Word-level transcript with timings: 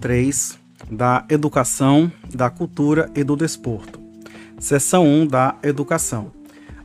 3 0.00 0.58
da 0.90 1.24
Educação, 1.28 2.10
da 2.34 2.48
Cultura 2.48 3.10
e 3.14 3.22
do 3.22 3.36
Desporto. 3.36 4.00
Seção 4.58 5.06
1 5.06 5.26
da 5.26 5.56
Educação. 5.62 6.32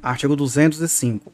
Artigo 0.04 0.36
205. 0.36 1.32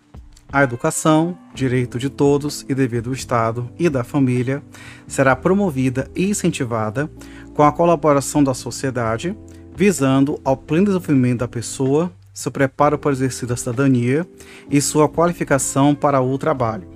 A 0.54 0.64
educação, 0.64 1.38
direito 1.54 1.98
de 1.98 2.10
todos 2.10 2.66
e 2.70 2.76
dever 2.76 3.02
do 3.02 3.14
Estado 3.14 3.70
e 3.80 3.90
da 3.90 4.04
família, 4.04 4.62
será 5.08 5.36
promovida 5.36 6.10
e 6.16 6.30
incentivada 6.30 7.10
com 7.54 7.64
a 7.64 7.72
colaboração 7.72 8.44
da 8.44 8.54
sociedade, 8.54 9.36
visando 9.76 10.40
ao 10.44 10.56
pleno 10.56 10.86
desenvolvimento 10.86 11.40
da 11.40 11.48
pessoa, 11.48 12.12
seu 12.34 12.52
preparo 12.52 12.98
para 12.98 13.10
o 13.10 13.14
exercício 13.14 13.48
da 13.48 13.58
cidadania 13.58 14.28
e 14.70 14.80
sua 14.82 15.10
qualificação 15.10 15.96
para 15.96 16.22
o 16.22 16.38
trabalho. 16.38 16.91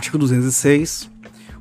Artigo 0.00 0.16
206. 0.16 1.10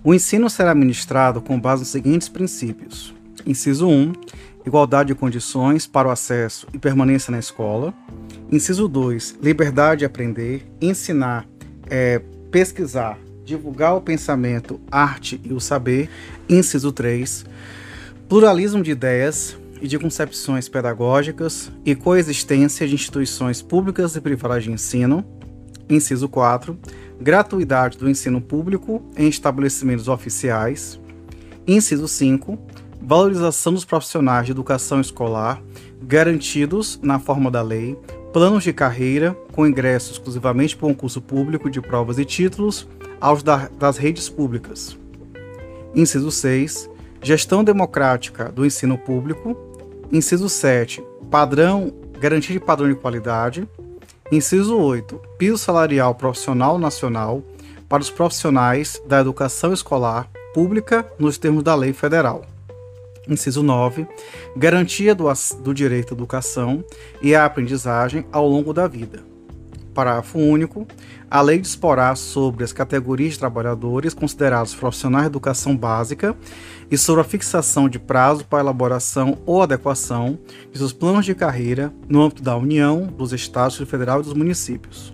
O 0.02 0.14
ensino 0.14 0.50
será 0.50 0.74
ministrado 0.74 1.42
com 1.42 1.60
base 1.60 1.82
nos 1.82 1.90
seguintes 1.90 2.30
princípios: 2.30 3.14
inciso 3.46 3.86
1, 3.86 4.14
igualdade 4.66 5.08
de 5.08 5.16
condições 5.20 5.86
para 5.86 6.08
o 6.08 6.12
acesso 6.12 6.66
e 6.74 6.80
permanência 6.80 7.32
na 7.32 7.40
escola. 7.40 7.94
Inciso 8.50 8.88
2, 8.88 9.40
liberdade 9.44 10.00
de 10.00 10.06
aprender, 10.06 10.66
ensinar, 10.80 11.46
é, 11.90 12.22
pesquisar, 12.50 13.20
divulgar 13.44 13.98
o 13.98 14.02
pensamento, 14.02 14.80
arte 14.90 15.42
e 15.44 15.52
o 15.52 15.60
saber. 15.60 16.10
Inciso 16.48 16.94
3, 16.94 17.46
pluralismo 18.30 18.82
de 18.82 18.92
ideias 18.92 19.58
e 19.82 19.88
de 19.88 20.00
concepções 20.00 20.70
pedagógicas 20.70 21.70
e 21.86 21.94
coexistência 21.94 22.88
de 22.88 22.96
instituições 22.96 23.62
públicas 23.62 24.16
e 24.16 24.22
privadas 24.22 24.64
de 24.64 24.72
ensino. 24.72 25.26
Inciso 25.90 26.30
4, 26.30 26.80
gratuidade 27.20 27.98
do 27.98 28.10
ensino 28.10 28.40
público 28.40 29.02
em 29.18 29.28
estabelecimentos 29.28 30.08
oficiais. 30.08 31.00
Inciso 31.68 32.08
5. 32.08 32.58
Valorização 33.02 33.74
dos 33.74 33.86
profissionais 33.86 34.46
de 34.46 34.52
educação 34.52 35.00
escolar, 35.00 35.62
garantidos 36.02 37.00
na 37.02 37.20
forma 37.20 37.50
da 37.50 37.62
lei, 37.62 37.98
planos 38.34 38.64
de 38.64 38.74
carreira 38.74 39.36
com 39.54 39.66
ingresso 39.66 40.12
exclusivamente 40.12 40.76
por 40.76 40.88
concurso 40.88 41.22
público 41.22 41.70
de 41.70 41.82
provas 41.82 42.20
e 42.20 42.26
títulos 42.26 42.88
aos 43.20 43.44
da, 43.44 43.70
das 43.80 43.98
redes 43.98 44.30
públicas. 44.30 44.98
Inciso 45.96 46.32
6. 46.32 46.90
Gestão 47.22 47.64
democrática 47.64 48.52
do 48.52 48.66
ensino 48.66 48.98
público. 48.98 49.58
Inciso 50.12 50.48
7. 50.48 51.04
Padrão, 51.30 51.92
garantia 52.20 52.54
de 52.54 52.60
padrão 52.64 52.88
de 52.88 52.96
qualidade. 52.96 53.68
Inciso 54.32 54.78
8. 54.78 55.20
Piso 55.40 55.58
salarial 55.58 56.14
profissional 56.14 56.78
nacional 56.78 57.42
para 57.88 58.04
os 58.04 58.12
profissionais 58.12 59.02
da 59.08 59.20
educação 59.20 59.74
escolar 59.74 60.30
pública 60.54 61.04
nos 61.18 61.40
termos 61.40 61.64
da 61.64 61.74
lei 61.74 61.94
federal. 61.94 62.46
Inciso 63.28 63.64
9. 63.64 64.06
Garantia 64.56 65.16
do, 65.16 65.26
do 65.64 65.74
direito 65.74 66.14
à 66.14 66.16
educação 66.16 66.84
e 67.24 67.34
à 67.34 67.44
aprendizagem 67.44 68.24
ao 68.32 68.48
longo 68.48 68.72
da 68.72 68.88
vida. 68.88 69.24
Parágrafo 69.94 70.40
único. 70.40 70.88
A 71.30 71.42
lei 71.42 71.60
disporá 71.60 72.16
sobre 72.16 72.64
as 72.64 72.74
categorias 72.74 73.34
de 73.34 73.40
trabalhadores 73.40 74.14
considerados 74.14 74.74
profissionais 74.74 75.26
de 75.26 75.32
educação 75.32 75.76
básica 75.76 76.36
e 76.90 76.98
sobre 76.98 77.22
a 77.22 77.26
fixação 77.26 77.88
de 77.90 78.00
prazo 78.00 78.46
para 78.46 78.60
elaboração 78.60 79.38
ou 79.46 79.62
adequação 79.62 80.40
de 80.72 80.78
seus 80.78 80.94
planos 80.94 81.26
de 81.26 81.36
carreira 81.36 81.94
no 82.08 82.22
âmbito 82.22 82.44
da 82.44 82.56
União, 82.56 83.04
dos 83.06 83.34
Estados 83.34 83.78
Federal 83.78 84.22
e 84.22 84.24
dos 84.24 84.34
municípios. 84.34 85.14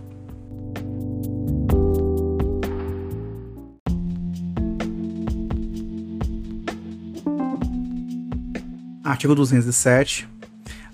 Artigo 9.06 9.36
207. 9.36 10.28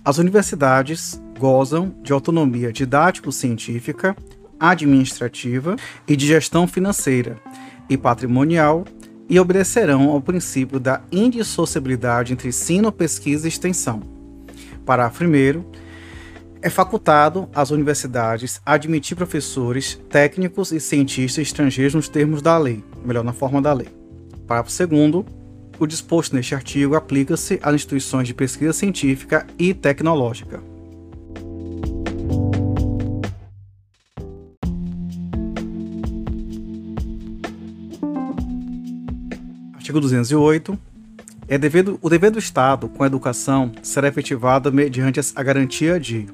As 0.03 0.17
universidades 0.17 1.21
gozam 1.41 1.91
de 2.03 2.13
autonomia 2.13 2.71
didático-científica, 2.71 4.15
administrativa 4.59 5.75
e 6.07 6.15
de 6.15 6.27
gestão 6.27 6.67
financeira 6.67 7.35
e 7.89 7.97
patrimonial 7.97 8.85
e 9.27 9.39
obedecerão 9.39 10.11
ao 10.11 10.21
princípio 10.21 10.79
da 10.79 11.01
indissociabilidade 11.11 12.31
entre 12.31 12.49
ensino, 12.49 12.91
pesquisa 12.91 13.47
e 13.47 13.49
extensão. 13.49 14.03
Parágrafo 14.85 15.23
1. 15.23 15.63
É 16.61 16.69
facultado 16.69 17.49
às 17.55 17.71
universidades 17.71 18.61
admitir 18.63 19.15
professores, 19.15 19.99
técnicos 20.11 20.71
e 20.71 20.79
cientistas 20.79 21.47
estrangeiros 21.47 21.95
nos 21.95 22.07
termos 22.07 22.39
da 22.43 22.55
lei, 22.55 22.83
melhor, 23.03 23.23
na 23.23 23.33
forma 23.33 23.59
da 23.59 23.73
lei. 23.73 23.87
Parágrafo 24.45 24.87
2. 24.87 25.25
O 25.79 25.87
disposto 25.87 26.35
neste 26.35 26.53
artigo 26.53 26.93
aplica-se 26.93 27.59
às 27.63 27.73
instituições 27.73 28.27
de 28.27 28.35
pesquisa 28.35 28.73
científica 28.73 29.47
e 29.57 29.73
tecnológica. 29.73 30.70
Artigo 39.91 39.99
208. 39.99 40.79
É 41.49 41.57
devido, 41.57 41.99
o 42.01 42.09
dever 42.09 42.31
do 42.31 42.39
Estado 42.39 42.87
com 42.87 43.03
a 43.03 43.07
educação 43.07 43.73
será 43.83 44.07
efetivado 44.07 44.71
mediante 44.71 45.19
a 45.35 45.43
garantia 45.43 45.99
de: 45.99 46.29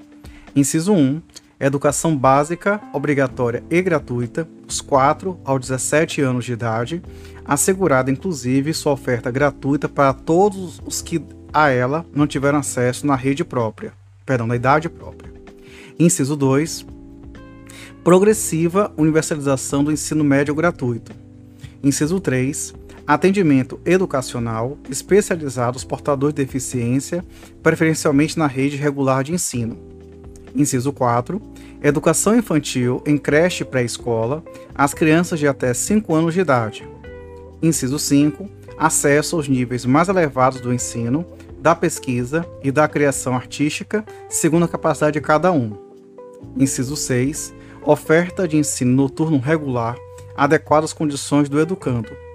inciso 0.55 0.93
1. 0.93 1.19
Educação 1.59 2.15
básica, 2.15 2.79
obrigatória 2.93 3.63
e 3.67 3.81
gratuita, 3.81 4.47
dos 4.67 4.79
4 4.79 5.39
aos 5.43 5.61
17 5.61 6.21
anos 6.21 6.45
de 6.45 6.53
idade, 6.53 7.01
assegurada 7.43 8.11
inclusive 8.11 8.71
sua 8.75 8.91
oferta 8.91 9.31
gratuita 9.31 9.89
para 9.89 10.13
todos 10.13 10.79
os 10.85 11.01
que 11.01 11.19
a 11.51 11.69
ela 11.69 12.05
não 12.13 12.27
tiveram 12.27 12.59
acesso 12.59 13.07
na 13.07 13.15
rede 13.15 13.43
própria, 13.43 13.91
perdão, 14.23 14.45
na 14.45 14.55
idade 14.55 14.87
própria. 14.87 15.33
Inciso 15.97 16.35
2. 16.35 16.85
Progressiva 18.03 18.93
universalização 18.95 19.83
do 19.83 19.91
ensino 19.91 20.23
médio 20.23 20.53
gratuito. 20.53 21.11
Inciso 21.81 22.19
3 22.19 22.75
atendimento 23.07 23.79
educacional 23.85 24.77
especializado 24.89 25.77
aos 25.77 25.85
portadores 25.85 26.35
de 26.35 26.43
deficiência, 26.43 27.23
preferencialmente 27.63 28.37
na 28.37 28.47
rede 28.47 28.75
regular 28.75 29.23
de 29.23 29.33
ensino. 29.33 29.77
Inciso 30.53 30.91
4. 30.91 31.41
Educação 31.81 32.35
infantil 32.35 33.01
em 33.05 33.17
creche 33.17 33.63
pré-escola 33.63 34.43
às 34.75 34.93
crianças 34.93 35.39
de 35.39 35.47
até 35.47 35.73
5 35.73 36.13
anos 36.13 36.33
de 36.33 36.41
idade. 36.41 36.87
Inciso 37.61 37.97
5. 37.97 38.49
Acesso 38.77 39.37
aos 39.37 39.47
níveis 39.47 39.85
mais 39.85 40.09
elevados 40.09 40.59
do 40.59 40.73
ensino, 40.73 41.25
da 41.59 41.73
pesquisa 41.73 42.45
e 42.61 42.71
da 42.71 42.87
criação 42.87 43.35
artística, 43.35 44.05
segundo 44.29 44.65
a 44.65 44.67
capacidade 44.67 45.13
de 45.13 45.21
cada 45.21 45.51
um. 45.51 45.77
Inciso 46.57 46.95
6. 46.95 47.53
Oferta 47.83 48.47
de 48.47 48.57
ensino 48.57 48.91
noturno 48.91 49.39
regular 49.39 49.95
adequado 50.35 50.83
às 50.83 50.93
condições 50.93 51.47
do 51.49 51.59
educando 51.59 52.26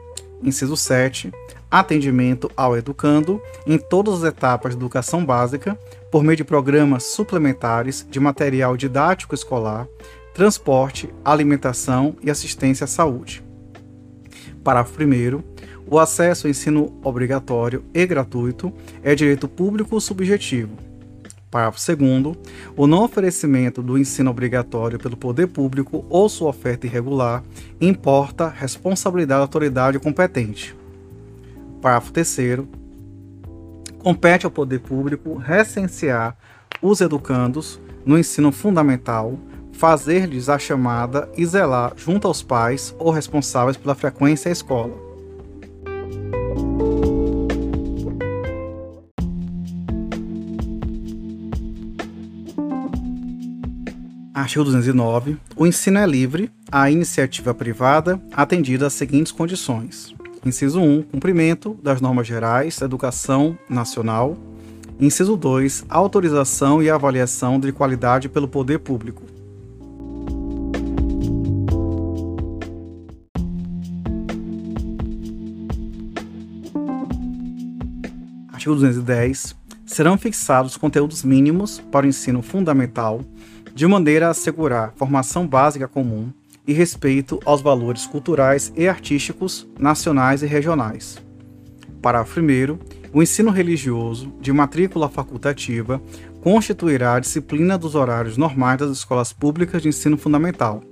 Inciso 0.43 0.77
7. 0.77 1.33
Atendimento 1.71 2.51
ao 2.57 2.77
educando 2.77 3.41
em 3.67 3.79
todas 3.79 4.23
as 4.23 4.25
etapas 4.25 4.73
de 4.73 4.79
educação 4.79 5.25
básica, 5.25 5.79
por 6.11 6.23
meio 6.23 6.37
de 6.37 6.45
programas 6.45 7.05
suplementares 7.05 8.07
de 8.11 8.21
material 8.21 8.77
didático 8.77 9.35
escolar, 9.35 9.87
transporte, 10.35 11.09
alimentação 11.25 12.17
e 12.23 12.31
assistência 12.31 12.85
à 12.85 12.89
saúde. 12.89 13.43
Parágrafo 14.63 15.03
1. 15.03 15.43
O 15.87 15.99
acesso 15.99 16.47
ao 16.47 16.51
ensino 16.51 16.99
obrigatório 17.03 17.85
e 17.93 18.07
gratuito 18.07 18.73
é 19.03 19.15
direito 19.15 19.49
público 19.49 20.01
subjetivo. 20.01 20.92
Parágrafo 21.52 21.78
2. 21.96 22.34
O 22.75 22.87
não 22.87 23.04
oferecimento 23.04 23.82
do 23.82 23.99
ensino 23.99 24.31
obrigatório 24.31 24.99
pelo 24.99 25.19
poder 25.19 25.49
público 25.49 26.02
ou 26.08 26.26
sua 26.26 26.49
oferta 26.49 26.87
irregular 26.87 27.44
importa 27.78 28.49
responsabilidade 28.49 29.38
da 29.38 29.44
autoridade 29.44 29.99
competente. 29.99 30.75
Parágrafo 31.82 32.10
3. 32.10 32.60
Compete 33.99 34.46
ao 34.46 34.50
poder 34.50 34.81
público 34.81 35.37
recensear 35.37 36.38
os 36.81 37.02
educandos 37.02 37.78
no 38.02 38.19
ensino 38.19 38.50
fundamental, 38.50 39.38
fazer-lhes 39.72 40.49
a 40.49 40.58
chamada 40.58 41.31
e 41.37 41.44
zelar 41.44 41.93
junto 41.96 42.26
aos 42.26 42.43
pais 42.43 42.96
ou 42.99 43.10
responsáveis 43.10 43.76
pela 43.76 43.94
frequência 43.94 44.49
à 44.49 44.52
escola 44.52 45.12
Artigo 54.43 54.65
209. 54.65 55.37
O 55.55 55.69
ensino 55.69 56.00
é 56.00 56.05
livre 56.05 56.50
à 56.69 56.91
iniciativa 56.91 57.53
é 57.53 57.55
privada, 57.55 58.21
atendida 58.33 58.89
às 58.89 58.93
seguintes 58.93 59.31
condições. 59.31 60.12
Inciso 60.44 60.81
1. 60.81 61.03
Cumprimento 61.03 61.79
das 61.81 62.00
normas 62.00 62.27
gerais 62.27 62.77
da 62.77 62.87
educação 62.87 63.56
nacional. 63.71 64.37
Inciso 64.99 65.37
2. 65.37 65.85
Autorização 65.89 66.83
e 66.83 66.91
avaliação 66.91 67.61
de 67.61 67.71
qualidade 67.71 68.29
pelo 68.29 68.49
poder 68.49 68.81
público. 68.81 69.23
Artigo 78.53 78.75
210. 78.75 79.55
Serão 79.87 80.19
fixados 80.19 80.77
conteúdos 80.77 81.23
mínimos 81.23 81.79
para 81.93 82.06
o 82.06 82.09
ensino 82.09 82.43
fundamental 82.43 83.21
de 83.75 83.87
maneira 83.87 84.29
a 84.29 84.31
assegurar 84.31 84.93
formação 84.97 85.47
básica 85.47 85.89
comum 85.89 86.31
e 86.67 86.73
respeito 86.73 87.41
aos 87.45 87.61
valores 87.61 88.07
culturais 88.07 88.73
e 88.77 88.87
artísticos 88.87 89.67
nacionais 89.79 90.43
e 90.43 90.47
regionais. 90.47 91.19
Parágrafo 92.01 92.41
1. 92.41 92.79
O 93.13 93.23
ensino 93.23 93.51
religioso, 93.51 94.33
de 94.41 94.53
matrícula 94.53 95.09
facultativa, 95.09 96.01
constituirá 96.41 97.15
a 97.15 97.21
disciplina 97.21 97.77
dos 97.77 97.95
horários 97.95 98.37
normais 98.37 98.79
das 98.79 98.91
escolas 98.91 99.33
públicas 99.33 99.83
de 99.83 99.89
ensino 99.89 100.17
fundamental. 100.17 100.83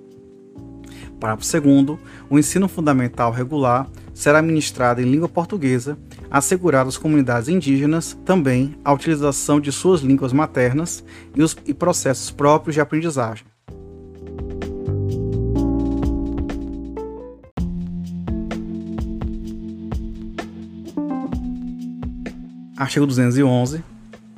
Parágrafo 1.19 1.61
2. 1.61 1.99
O 2.29 2.39
ensino 2.39 2.69
fundamental 2.69 3.31
regular 3.31 3.89
será 4.15 4.43
ministrado 4.43 5.01
em 5.01 5.11
língua 5.11 5.29
portuguesa, 5.29 5.99
assegurado 6.31 6.89
às 6.89 6.97
comunidades 6.97 7.49
indígenas 7.49 8.17
também 8.25 8.77
a 8.85 8.93
utilização 8.93 9.61
de 9.61 9.73
suas 9.73 10.01
línguas 10.01 10.33
maternas 10.33 11.03
e 11.35 11.43
os 11.43 11.57
e 11.67 11.75
processos 11.75 12.31
próprios 12.31 12.75
de 12.75 12.81
aprendizagem. 12.81 13.45
Artigo 22.77 23.07
211. 23.07 23.85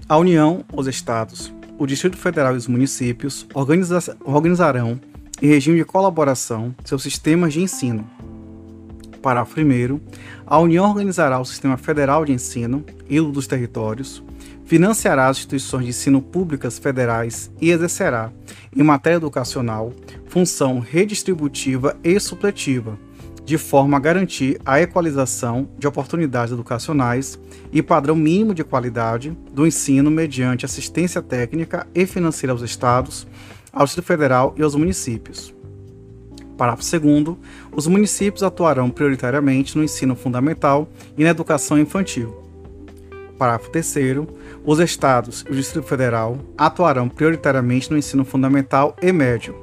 A 0.08 0.16
União, 0.18 0.64
os 0.72 0.88
Estados, 0.88 1.54
o 1.78 1.86
Distrito 1.86 2.16
Federal 2.16 2.54
e 2.54 2.56
os 2.56 2.66
municípios 2.66 3.46
organiza 3.54 4.16
organizarão, 4.24 5.00
em 5.40 5.46
regime 5.46 5.78
de 5.78 5.84
colaboração, 5.84 6.74
seus 6.84 7.02
sistemas 7.02 7.52
de 7.52 7.60
ensino. 7.60 8.04
Parágrafo 9.22 9.60
1. 9.60 10.00
A 10.44 10.58
União 10.58 10.84
organizará 10.84 11.40
o 11.40 11.44
Sistema 11.44 11.76
Federal 11.76 12.24
de 12.24 12.32
Ensino, 12.32 12.84
ILO 13.08 13.30
dos 13.32 13.46
Territórios, 13.46 14.22
financiará 14.64 15.28
as 15.28 15.38
instituições 15.38 15.84
de 15.84 15.90
ensino 15.90 16.20
públicas 16.20 16.78
federais 16.78 17.50
e 17.60 17.70
exercerá, 17.70 18.32
em 18.76 18.82
matéria 18.82 19.16
educacional, 19.16 19.92
função 20.26 20.80
redistributiva 20.80 21.96
e 22.02 22.18
supletiva 22.18 22.98
de 23.44 23.58
forma 23.58 23.96
a 23.96 24.00
garantir 24.00 24.60
a 24.64 24.80
equalização 24.80 25.68
de 25.78 25.86
oportunidades 25.86 26.52
educacionais 26.52 27.38
e 27.72 27.82
padrão 27.82 28.14
mínimo 28.14 28.54
de 28.54 28.62
qualidade 28.62 29.36
do 29.52 29.66
ensino 29.66 30.10
mediante 30.10 30.64
assistência 30.64 31.20
técnica 31.20 31.86
e 31.94 32.06
financeira 32.06 32.52
aos 32.52 32.62
estados, 32.62 33.26
ao 33.72 33.84
Distrito 33.84 34.06
Federal 34.06 34.54
e 34.56 34.62
aos 34.62 34.74
municípios. 34.74 35.52
Parágrafo 36.62 37.00
2 37.00 37.36
os 37.74 37.88
municípios 37.88 38.44
atuarão 38.44 38.88
prioritariamente 38.88 39.76
no 39.76 39.82
ensino 39.82 40.14
fundamental 40.14 40.88
e 41.18 41.24
na 41.24 41.30
educação 41.30 41.76
infantil. 41.76 42.40
Parágrafo 43.36 43.68
3 43.70 43.96
os 44.64 44.78
estados 44.78 45.44
e 45.48 45.50
o 45.50 45.56
Distrito 45.56 45.88
Federal 45.88 46.38
atuarão 46.56 47.08
prioritariamente 47.08 47.90
no 47.90 47.98
ensino 47.98 48.24
fundamental 48.24 48.94
e 49.02 49.10
médio. 49.10 49.56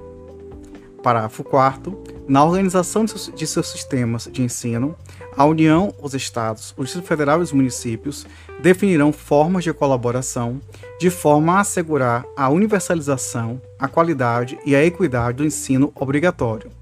Parágrafo 1.02 1.42
4 1.42 1.98
na 2.28 2.44
organização 2.44 3.06
de 3.06 3.12
seus, 3.12 3.32
de 3.34 3.48
seus 3.48 3.70
sistemas 3.70 4.28
de 4.30 4.42
ensino, 4.42 4.94
a 5.38 5.46
União, 5.46 5.94
os 6.02 6.14
Estados, 6.14 6.74
o 6.76 6.84
Distrito 6.84 7.08
Federal 7.08 7.40
e 7.40 7.44
os 7.44 7.54
municípios 7.54 8.28
definirão 8.62 9.14
formas 9.14 9.64
de 9.64 9.72
colaboração 9.72 10.60
de 11.00 11.10
forma 11.10 11.54
a 11.54 11.60
assegurar 11.62 12.26
a 12.36 12.50
universalização, 12.50 13.62
a 13.80 13.88
qualidade 13.88 14.60
e 14.66 14.76
a 14.76 14.84
equidade 14.84 15.38
do 15.38 15.46
ensino 15.46 15.94
obrigatório. 15.96 16.78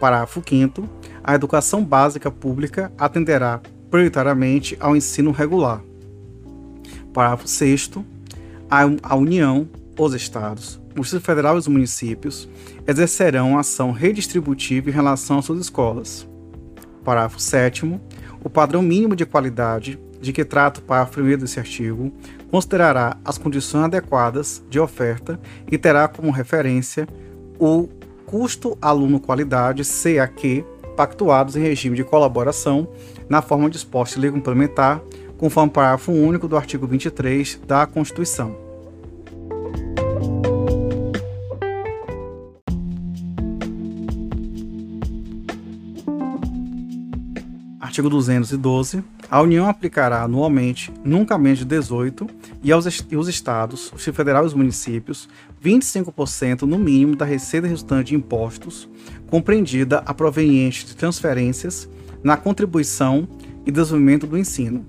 Parágrafo 0.00 0.42
5. 0.46 0.88
A 1.24 1.34
educação 1.34 1.84
básica 1.84 2.30
pública 2.30 2.92
atenderá 2.98 3.60
prioritariamente 3.90 4.76
ao 4.78 4.94
ensino 4.94 5.30
regular. 5.30 5.82
Parágrafo 7.12 7.48
6. 7.48 7.90
A 8.68 9.16
União, 9.16 9.68
os 9.98 10.12
Estados, 10.12 10.80
o 10.96 11.00
Distrito 11.00 11.24
Federal 11.24 11.56
e 11.56 11.58
os 11.58 11.68
municípios 11.68 12.48
exercerão 12.86 13.58
ação 13.58 13.90
redistributiva 13.92 14.90
em 14.90 14.92
relação 14.92 15.38
às 15.38 15.44
suas 15.44 15.60
escolas. 15.60 16.28
Parágrafo 17.04 17.40
7. 17.40 18.00
O 18.42 18.50
padrão 18.50 18.82
mínimo 18.82 19.16
de 19.16 19.24
qualidade 19.24 19.98
de 20.20 20.32
que 20.32 20.44
trata 20.44 20.80
o 20.80 20.82
parágrafo 20.82 21.20
1 21.20 21.38
desse 21.38 21.58
artigo 21.58 22.12
considerará 22.50 23.16
as 23.24 23.38
condições 23.38 23.84
adequadas 23.84 24.62
de 24.68 24.80
oferta 24.80 25.38
e 25.70 25.78
terá 25.78 26.08
como 26.08 26.30
referência 26.30 27.06
o 27.58 27.88
custo 28.26 28.76
aluno-qualidade 28.82 29.82
CAQ 29.84 30.64
pactuados 30.96 31.56
em 31.56 31.60
regime 31.62 31.96
de 31.96 32.02
colaboração 32.02 32.88
na 33.28 33.40
forma 33.40 33.70
disposta 33.70 34.18
em 34.18 34.22
lei 34.22 34.30
complementar, 34.30 35.00
conforme 35.38 35.68
o 35.70 35.72
parágrafo 35.72 36.10
único 36.10 36.48
do 36.48 36.56
artigo 36.56 36.86
23 36.86 37.60
da 37.66 37.86
Constituição. 37.86 38.56
Artigo 47.78 48.10
212. 48.10 49.15
A 49.28 49.42
União 49.42 49.68
aplicará 49.68 50.22
anualmente, 50.22 50.92
nunca 51.04 51.36
menos 51.36 51.58
de 51.58 51.64
18, 51.64 52.28
e 52.62 52.70
aos 52.70 52.86
e 52.86 53.16
os 53.16 53.26
estados, 53.26 53.92
o 53.92 53.98
Federal 53.98 54.44
e 54.44 54.46
os 54.46 54.54
municípios, 54.54 55.28
25% 55.64 56.62
no 56.62 56.78
mínimo 56.78 57.16
da 57.16 57.24
receita 57.24 57.66
resultante 57.66 58.08
de 58.10 58.14
impostos, 58.14 58.88
compreendida 59.28 59.98
a 60.06 60.14
proveniente 60.14 60.86
de 60.86 60.94
transferências, 60.94 61.88
na 62.22 62.36
contribuição 62.36 63.28
e 63.66 63.72
desenvolvimento 63.72 64.28
do 64.28 64.38
ensino. 64.38 64.86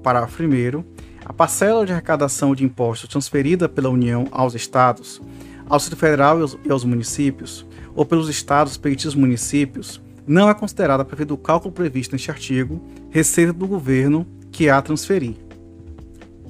Parágrafo 0.00 0.40
1. 0.44 0.84
A 1.24 1.32
parcela 1.32 1.84
de 1.84 1.92
arrecadação 1.92 2.54
de 2.54 2.64
impostos 2.64 3.10
transferida 3.10 3.68
pela 3.68 3.90
União 3.90 4.28
aos 4.30 4.54
estados, 4.54 5.20
ao 5.68 5.78
Distrito 5.78 5.98
Federal 5.98 6.38
e 6.64 6.70
aos 6.70 6.84
municípios, 6.84 7.66
ou 7.96 8.06
pelos 8.06 8.28
estados 8.28 8.74
respectivos 8.74 9.16
municípios, 9.16 10.00
não 10.26 10.50
é 10.50 10.54
considerada 10.54 11.04
para 11.04 11.14
efeito 11.14 11.28
do 11.30 11.36
cálculo 11.36 11.72
previsto 11.72 12.12
neste 12.12 12.30
artigo 12.30 12.80
receita 13.16 13.50
do 13.50 13.66
governo 13.66 14.26
que 14.52 14.68
a 14.68 14.82
transferir. 14.82 15.36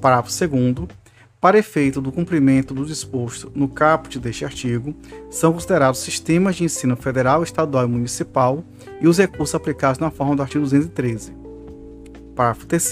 Parágrafo 0.01 0.29
2 0.37 0.89
para 1.39 1.57
efeito 1.57 2.01
do 2.01 2.11
cumprimento 2.11 2.73
do 2.73 2.85
disposto 2.85 3.49
no 3.55 3.69
caput 3.69 4.19
deste 4.19 4.43
artigo, 4.43 4.93
são 5.29 5.53
considerados 5.53 6.01
sistemas 6.01 6.57
de 6.57 6.65
ensino 6.65 6.97
federal, 6.97 7.41
estadual 7.41 7.85
e 7.85 7.87
municipal 7.87 8.65
e 8.99 9.07
os 9.07 9.17
recursos 9.17 9.55
aplicados 9.55 9.99
na 9.99 10.11
forma 10.11 10.35
do 10.35 10.41
artigo 10.41 10.65
213. 10.65 11.31
Parágrafo 12.35 12.65
3 12.65 12.91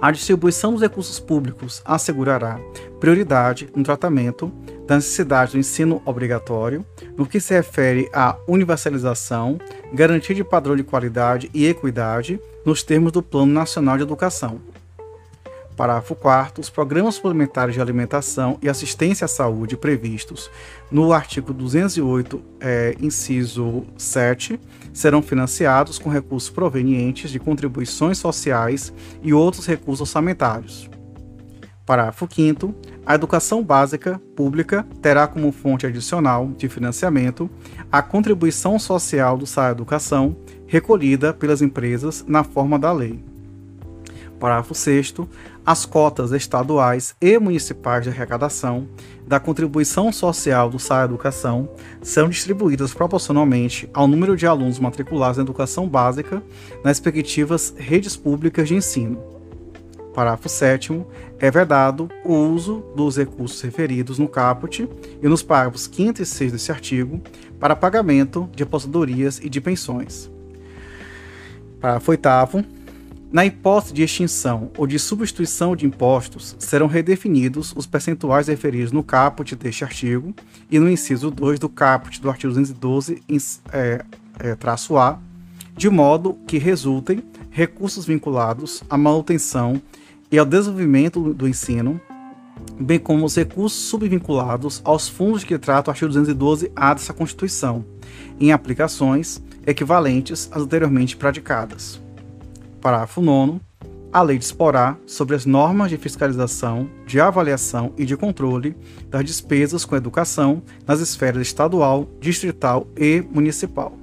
a 0.00 0.10
distribuição 0.10 0.72
dos 0.72 0.80
recursos 0.80 1.20
públicos 1.20 1.82
assegurará 1.84 2.58
prioridade 2.98 3.68
no 3.76 3.82
tratamento 3.82 4.50
da 4.90 4.96
necessidade 4.96 5.52
do 5.52 5.58
ensino 5.58 6.02
obrigatório, 6.04 6.84
no 7.16 7.24
que 7.24 7.38
se 7.38 7.54
refere 7.54 8.10
à 8.12 8.36
universalização, 8.48 9.56
garantia 9.92 10.34
de 10.34 10.42
padrão 10.42 10.74
de 10.74 10.82
qualidade 10.82 11.48
e 11.54 11.64
equidade 11.64 12.40
nos 12.66 12.82
termos 12.82 13.12
do 13.12 13.22
Plano 13.22 13.52
Nacional 13.52 13.96
de 13.96 14.02
Educação. 14.02 14.60
Parágrafo 15.76 16.16
4 16.16 16.60
Os 16.60 16.68
programas 16.68 17.14
suplementares 17.14 17.76
de 17.76 17.80
alimentação 17.80 18.58
e 18.60 18.68
assistência 18.68 19.26
à 19.26 19.28
saúde 19.28 19.76
previstos 19.76 20.50
no 20.90 21.12
artigo 21.12 21.52
208, 21.52 22.42
é, 22.58 22.96
inciso 23.00 23.84
7, 23.96 24.58
serão 24.92 25.22
financiados 25.22 26.00
com 26.00 26.10
recursos 26.10 26.50
provenientes 26.50 27.30
de 27.30 27.38
contribuições 27.38 28.18
sociais 28.18 28.92
e 29.22 29.32
outros 29.32 29.66
recursos 29.66 30.00
orçamentários. 30.00 30.90
Parágrafo 31.90 32.28
5 32.32 32.72
A 33.04 33.16
educação 33.16 33.64
básica 33.64 34.22
pública 34.36 34.86
terá 35.02 35.26
como 35.26 35.50
fonte 35.50 35.86
adicional 35.86 36.46
de 36.56 36.68
financiamento 36.68 37.50
a 37.90 38.00
contribuição 38.00 38.78
social 38.78 39.36
do 39.36 39.44
SAI 39.44 39.72
Educação 39.72 40.36
recolhida 40.68 41.34
pelas 41.34 41.60
empresas 41.60 42.24
na 42.28 42.44
forma 42.44 42.78
da 42.78 42.92
lei. 42.92 43.18
Parágrafo 44.38 44.72
6 44.72 45.14
as 45.66 45.84
cotas 45.84 46.30
estaduais 46.30 47.16
e 47.20 47.36
municipais 47.40 48.04
de 48.04 48.10
arrecadação 48.10 48.86
da 49.26 49.40
contribuição 49.40 50.12
social 50.12 50.70
do 50.70 50.78
SAI 50.78 51.06
Educação 51.06 51.70
são 52.00 52.28
distribuídas 52.28 52.94
proporcionalmente 52.94 53.90
ao 53.92 54.06
número 54.06 54.36
de 54.36 54.46
alunos 54.46 54.78
matriculados 54.78 55.38
na 55.38 55.42
educação 55.42 55.88
básica 55.88 56.40
nas 56.84 56.98
respectivas 56.98 57.74
redes 57.76 58.16
públicas 58.16 58.68
de 58.68 58.76
ensino. 58.76 59.39
Parágrafo 60.14 60.48
7 60.48 61.04
é 61.38 61.50
vedado 61.50 62.10
o 62.24 62.34
uso 62.34 62.84
dos 62.96 63.16
recursos 63.16 63.60
referidos 63.60 64.18
no 64.18 64.28
caput 64.28 64.88
e 65.22 65.28
nos 65.28 65.42
parágrafos 65.42 65.88
5 65.92 66.22
e 66.22 66.26
6 66.26 66.52
desse 66.52 66.72
artigo 66.72 67.20
para 67.58 67.76
pagamento 67.76 68.48
de 68.54 68.62
aposentadorias 68.62 69.38
e 69.42 69.48
de 69.48 69.60
pensões. 69.60 70.30
Parágrafo 71.80 72.10
8 72.10 72.28
na 73.32 73.46
hipótese 73.46 73.94
de 73.94 74.02
extinção 74.02 74.72
ou 74.76 74.88
de 74.88 74.98
substituição 74.98 75.76
de 75.76 75.86
impostos, 75.86 76.56
serão 76.58 76.88
redefinidos 76.88 77.72
os 77.76 77.86
percentuais 77.86 78.48
referidos 78.48 78.90
no 78.90 79.04
caput 79.04 79.54
deste 79.54 79.84
artigo 79.84 80.34
e 80.68 80.80
no 80.80 80.90
inciso 80.90 81.30
2 81.30 81.60
do 81.60 81.68
caput 81.68 82.20
do 82.20 82.28
artigo 82.28 82.52
212, 82.52 83.22
é, 83.72 84.04
é, 84.40 84.54
traço 84.56 84.98
A, 84.98 85.20
de 85.76 85.88
modo 85.88 86.36
que 86.44 86.58
resultem 86.58 87.22
recursos 87.50 88.04
vinculados 88.04 88.82
à 88.90 88.98
manutenção 88.98 89.80
e 90.30 90.38
ao 90.38 90.46
desenvolvimento 90.46 91.34
do 91.34 91.48
ensino, 91.48 92.00
bem 92.78 92.98
como 92.98 93.24
os 93.24 93.36
recursos 93.36 93.78
subvinculados 93.78 94.80
aos 94.84 95.08
fundos 95.08 95.44
que 95.44 95.58
trata 95.58 95.90
o 95.90 95.92
artigo 95.92 96.12
212-A 96.12 96.94
dessa 96.94 97.12
Constituição, 97.12 97.84
em 98.38 98.52
aplicações 98.52 99.42
equivalentes 99.66 100.48
às 100.52 100.62
anteriormente 100.62 101.16
praticadas. 101.16 102.00
Parágrafo 102.80 103.20
9 103.20 103.60
a 104.12 104.22
lei 104.22 104.38
disporá 104.38 104.96
sobre 105.06 105.36
as 105.36 105.46
normas 105.46 105.88
de 105.88 105.96
fiscalização, 105.96 106.90
de 107.06 107.20
avaliação 107.20 107.92
e 107.96 108.04
de 108.04 108.16
controle 108.16 108.76
das 109.08 109.24
despesas 109.24 109.84
com 109.84 109.94
educação 109.94 110.64
nas 110.84 110.98
esferas 110.98 111.42
estadual, 111.42 112.08
distrital 112.20 112.88
e 112.96 113.22
municipal. 113.30 113.99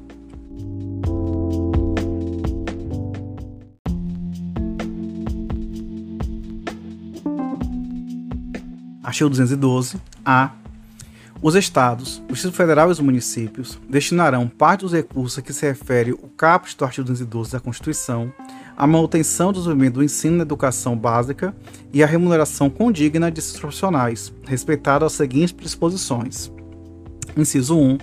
Artigo 9.07 9.29
212. 9.29 10.01
A. 10.25 10.51
Os 11.41 11.55
estados, 11.55 12.21
o 12.27 12.33
Distrito 12.33 12.57
Federal 12.57 12.89
e 12.89 12.91
os 12.91 12.99
municípios 12.99 13.79
destinarão 13.87 14.49
parte 14.49 14.81
dos 14.81 14.91
recursos 14.91 15.39
a 15.39 15.41
que 15.41 15.53
se 15.53 15.65
refere 15.65 16.11
o 16.11 16.27
caput 16.35 16.75
do 16.75 16.83
artigo 16.83 17.07
212 17.07 17.53
da 17.53 17.59
Constituição 17.61 18.33
à 18.75 18.85
manutenção 18.85 19.53
do 19.53 19.59
desenvolvimento 19.59 19.93
do 19.93 20.03
ensino 20.03 20.35
na 20.35 20.41
educação 20.41 20.97
básica 20.97 21.55
e 21.93 22.03
à 22.03 22.05
remuneração 22.05 22.69
condigna 22.69 23.31
de 23.31 23.41
seus 23.41 23.57
profissionais, 23.61 24.33
respeitadas 24.45 25.13
as 25.13 25.17
seguintes 25.17 25.55
disposições. 25.57 26.51
Inciso 27.37 27.79
1. 27.79 27.99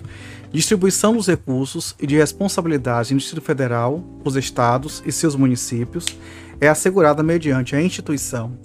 Distribuição 0.55 1.13
dos 1.13 1.27
recursos 1.27 1.95
e 2.01 2.07
de 2.07 2.17
responsabilidade 2.17 3.13
no 3.13 3.21
Distrito 3.21 3.45
Federal, 3.45 4.03
os 4.25 4.37
estados 4.37 5.03
e 5.05 5.13
seus 5.13 5.37
municípios 5.37 6.07
é 6.59 6.67
assegurada 6.67 7.23
mediante 7.23 7.77
a 7.77 7.83
instituição 7.83 8.57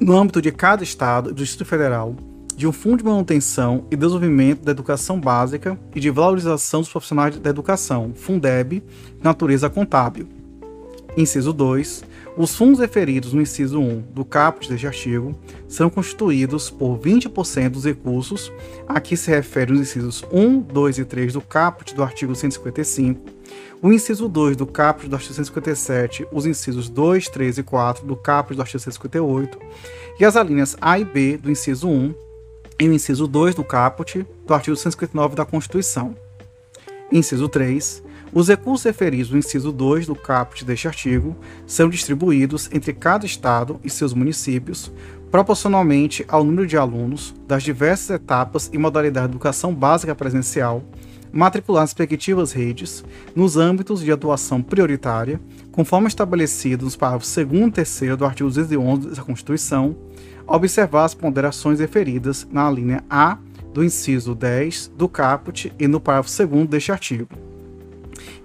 no 0.00 0.16
âmbito 0.16 0.40
de 0.40 0.50
cada 0.50 0.82
Estado 0.82 1.28
e 1.28 1.32
do 1.34 1.44
Distrito 1.44 1.68
Federal, 1.68 2.16
de 2.56 2.66
um 2.66 2.72
Fundo 2.72 2.98
de 2.98 3.04
Manutenção 3.04 3.84
e 3.90 3.96
Desenvolvimento 3.96 4.64
da 4.64 4.70
Educação 4.70 5.20
Básica 5.20 5.78
e 5.94 6.00
de 6.00 6.08
Valorização 6.08 6.80
dos 6.80 6.88
Profissionais 6.88 7.38
da 7.38 7.50
Educação, 7.50 8.12
Fundeb, 8.14 8.82
natureza 9.22 9.68
contábil. 9.68 10.26
Inciso 11.16 11.52
2. 11.52 12.04
Os 12.36 12.56
fundos 12.56 12.80
referidos 12.80 13.32
no 13.32 13.42
inciso 13.42 13.78
1 13.78 14.04
do 14.14 14.24
caput 14.24 14.68
deste 14.70 14.86
artigo 14.86 15.34
são 15.68 15.90
constituídos 15.90 16.70
por 16.70 16.98
20% 16.98 17.70
dos 17.70 17.84
recursos 17.84 18.50
a 18.88 19.00
que 19.00 19.16
se 19.16 19.30
referem 19.30 19.74
os 19.74 19.80
incisos 19.80 20.24
1, 20.32 20.60
2 20.60 20.98
e 20.98 21.04
3 21.04 21.32
do 21.34 21.40
caput 21.40 21.94
do 21.94 22.02
artigo 22.02 22.34
155 22.34 23.39
o 23.82 23.92
inciso 23.92 24.28
2 24.28 24.56
do 24.56 24.66
caput 24.66 25.08
do 25.08 25.16
artigo 25.16 25.34
157, 25.34 26.26
os 26.30 26.46
incisos 26.46 26.88
2, 26.88 27.28
3 27.28 27.58
e 27.58 27.62
4 27.62 28.06
do 28.06 28.16
caput 28.16 28.54
do 28.54 28.62
artigo 28.62 28.78
158 28.78 29.58
e 30.18 30.24
as 30.24 30.36
alíneas 30.36 30.76
A 30.80 30.98
e 30.98 31.04
B 31.04 31.36
do 31.36 31.50
inciso 31.50 31.88
1 31.88 32.14
e 32.78 32.88
o 32.88 32.92
inciso 32.92 33.26
2 33.26 33.54
do 33.54 33.64
caput 33.64 34.26
do 34.46 34.54
artigo 34.54 34.76
159 34.76 35.34
da 35.34 35.44
Constituição. 35.44 36.14
Inciso 37.10 37.48
3. 37.48 38.02
Os 38.32 38.48
recursos 38.48 38.84
referidos 38.84 39.30
no 39.30 39.38
inciso 39.38 39.72
2 39.72 40.06
do 40.06 40.14
caput 40.14 40.64
deste 40.64 40.86
artigo 40.86 41.36
são 41.66 41.88
distribuídos 41.88 42.68
entre 42.72 42.92
cada 42.92 43.26
estado 43.26 43.80
e 43.82 43.90
seus 43.90 44.14
municípios 44.14 44.92
proporcionalmente 45.30 46.24
ao 46.28 46.42
número 46.42 46.66
de 46.66 46.76
alunos 46.76 47.34
das 47.46 47.62
diversas 47.62 48.10
etapas 48.10 48.68
e 48.72 48.78
modalidades 48.78 49.30
de 49.30 49.36
educação 49.36 49.74
básica 49.74 50.14
presencial 50.14 50.82
matricular 51.32 51.82
nas 51.82 51.90
respectivas 51.90 52.52
redes, 52.52 53.04
nos 53.34 53.56
âmbitos 53.56 54.00
de 54.00 54.10
atuação 54.10 54.62
prioritária, 54.62 55.40
conforme 55.72 56.08
estabelecido 56.08 56.84
nos 56.84 56.96
parágrafos 56.96 57.34
2 57.34 57.48
e 57.48 57.70
3 57.70 58.16
do 58.16 58.24
artigo 58.24 58.48
211 58.48 59.08
da 59.10 59.22
Constituição, 59.22 59.96
observar 60.46 61.04
as 61.04 61.14
ponderações 61.14 61.80
referidas 61.80 62.46
na 62.50 62.70
linha 62.70 63.04
A 63.08 63.38
do 63.72 63.84
inciso 63.84 64.34
10 64.34 64.92
do 64.96 65.08
caput 65.08 65.72
e 65.78 65.86
no 65.86 66.00
parágrafo 66.00 66.46
2 66.46 66.68
deste 66.68 66.90
artigo. 66.90 67.28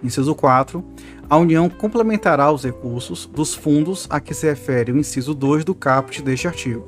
Inciso 0.04 0.36
4. 0.36 0.84
A 1.28 1.38
União 1.38 1.68
complementará 1.68 2.52
os 2.52 2.64
recursos 2.64 3.26
dos 3.26 3.56
fundos 3.56 4.06
a 4.10 4.20
que 4.20 4.34
se 4.34 4.48
refere 4.48 4.92
o 4.92 4.98
inciso 4.98 5.34
2 5.34 5.66
do 5.66 5.74
caput 5.74 6.22
deste 6.22 6.48
artigo. 6.48 6.86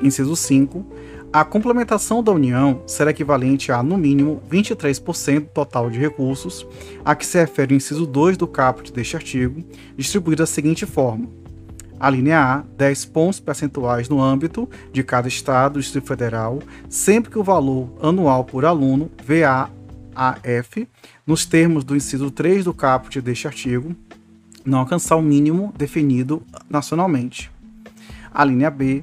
Inciso 0.00 0.36
5 0.36 0.84
a 1.32 1.44
complementação 1.44 2.22
da 2.22 2.32
União 2.32 2.82
será 2.86 3.10
equivalente 3.10 3.70
a, 3.70 3.82
no 3.82 3.98
mínimo, 3.98 4.40
23% 4.50 5.40
do 5.40 5.46
total 5.46 5.90
de 5.90 5.98
recursos, 5.98 6.66
a 7.04 7.14
que 7.14 7.26
se 7.26 7.38
refere 7.38 7.74
o 7.74 7.76
inciso 7.76 8.06
2 8.06 8.36
do 8.36 8.46
caput 8.46 8.92
deste 8.92 9.16
artigo, 9.16 9.62
distribuído 9.96 10.42
da 10.42 10.46
seguinte 10.46 10.86
forma: 10.86 11.28
a 11.98 12.08
linha 12.10 12.40
A, 12.40 12.64
10 12.76 13.04
pontos 13.06 13.40
percentuais 13.40 14.08
no 14.08 14.22
âmbito 14.22 14.68
de 14.92 15.02
cada 15.02 15.28
Estado 15.28 15.74
do 15.74 15.80
Distrito 15.80 16.06
Federal, 16.06 16.60
sempre 16.88 17.30
que 17.30 17.38
o 17.38 17.44
valor 17.44 17.90
anual 18.00 18.44
por 18.44 18.64
aluno, 18.64 19.10
VAAF, 19.24 20.88
nos 21.26 21.44
termos 21.44 21.84
do 21.84 21.96
inciso 21.96 22.30
3 22.30 22.64
do 22.64 22.74
caput 22.74 23.20
deste 23.20 23.46
artigo, 23.46 23.94
não 24.64 24.80
alcançar 24.80 25.16
o 25.16 25.22
mínimo 25.22 25.72
definido 25.76 26.42
nacionalmente. 26.68 27.50
A 28.32 28.44
linha 28.44 28.70
B, 28.70 29.02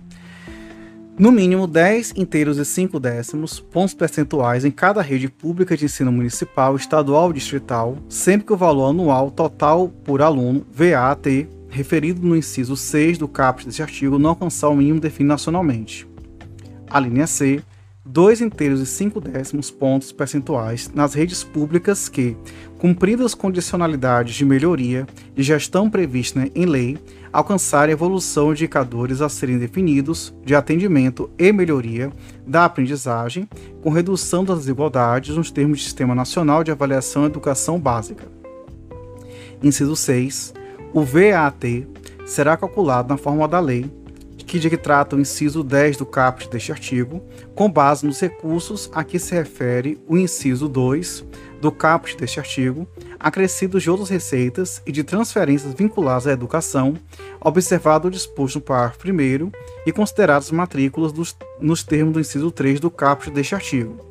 no 1.17 1.31
mínimo 1.31 1.67
10 1.67 2.13
inteiros 2.17 2.57
e 2.57 2.65
5 2.65 2.99
décimos, 2.99 3.59
pontos 3.59 3.93
percentuais 3.93 4.65
em 4.65 4.71
cada 4.71 5.01
rede 5.01 5.29
pública 5.29 5.77
de 5.77 5.85
ensino 5.85 6.11
municipal, 6.11 6.75
estadual 6.75 7.25
ou 7.25 7.33
distrital, 7.33 7.97
sempre 8.09 8.47
que 8.47 8.53
o 8.53 8.57
valor 8.57 8.89
anual 8.89 9.29
total 9.29 9.89
por 9.89 10.23
aluno, 10.23 10.65
VAT, 10.71 11.47
referido 11.69 12.25
no 12.25 12.35
inciso 12.35 12.75
6 12.75 13.19
do 13.19 13.27
caput 13.27 13.65
deste 13.65 13.83
artigo, 13.83 14.17
não 14.17 14.31
alcançar 14.31 14.69
o 14.69 14.75
mínimo 14.75 14.99
definido 14.99 15.33
nacionalmente. 15.33 16.07
A 16.89 16.99
linha 16.99 17.27
C, 17.27 17.61
2 18.05 18.41
inteiros 18.41 18.81
e 18.81 18.85
5 18.85 19.21
décimos 19.21 19.71
pontos 19.71 20.11
percentuais 20.11 20.91
nas 20.93 21.13
redes 21.13 21.41
públicas 21.41 22.09
que, 22.09 22.35
cumpridas 22.77 23.27
as 23.27 23.33
condicionalidades 23.33 24.35
de 24.35 24.43
melhoria 24.43 25.07
e 25.37 25.41
gestão 25.41 25.89
previstas 25.89 26.51
em 26.53 26.65
lei, 26.65 26.97
alcançar 27.31 27.87
a 27.87 27.91
evolução 27.93 28.53
de 28.53 28.63
indicadores 28.63 29.21
a 29.21 29.29
serem 29.29 29.57
definidos 29.57 30.33
de 30.43 30.53
atendimento 30.53 31.29
e 31.37 31.53
melhoria 31.53 32.11
da 32.45 32.65
aprendizagem, 32.65 33.47
com 33.81 33.89
redução 33.89 34.43
das 34.43 34.59
desigualdades 34.59 35.37
nos 35.37 35.49
termos 35.49 35.79
do 35.79 35.83
Sistema 35.83 36.13
Nacional 36.13 36.61
de 36.61 36.71
Avaliação 36.71 37.23
e 37.23 37.27
Educação 37.27 37.79
Básica. 37.79 38.25
Inciso 39.63 39.95
6. 39.95 40.53
O 40.93 41.03
VAT 41.03 41.87
será 42.25 42.57
calculado 42.57 43.07
na 43.07 43.17
forma 43.17 43.47
da 43.47 43.61
lei 43.61 43.89
que 44.53 44.59
de 44.59 44.69
que 44.69 44.77
trata 44.77 45.15
o 45.15 45.19
inciso 45.19 45.63
10 45.63 45.97
do 45.97 46.05
caput 46.05 46.47
deste 46.47 46.71
artigo, 46.71 47.23
com 47.55 47.67
base 47.67 48.05
nos 48.05 48.19
recursos 48.19 48.87
a 48.93 49.03
que 49.03 49.17
se 49.17 49.33
refere 49.33 49.99
o 50.07 50.15
inciso 50.15 50.69
2 50.69 51.25
do 51.59 51.71
caput 51.71 52.15
deste 52.15 52.39
artigo, 52.39 52.87
acrescidos 53.19 53.81
de 53.81 53.89
outras 53.89 54.11
receitas 54.11 54.79
e 54.85 54.91
de 54.91 55.03
transferências 55.03 55.73
vinculadas 55.73 56.27
à 56.27 56.33
educação, 56.33 56.93
observado 57.41 58.07
o 58.07 58.11
disposto 58.11 58.57
no 58.57 58.61
parágrafo 58.61 58.99
1 59.07 59.51
e 59.87 59.91
consideradas 59.91 60.51
matrículas 60.51 61.11
dos, 61.11 61.35
nos 61.59 61.81
termos 61.81 62.13
do 62.13 62.19
inciso 62.19 62.51
3 62.51 62.79
do 62.79 62.91
caput 62.91 63.31
deste 63.31 63.55
artigo. 63.55 64.05